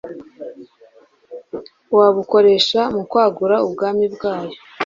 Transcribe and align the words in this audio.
wabukoresha 1.97 2.81
mu 2.95 3.03
kwagura 3.09 3.55
ubwami 3.67 4.05
bwayo 4.13 4.57